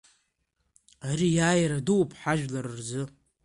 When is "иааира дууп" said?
1.37-2.09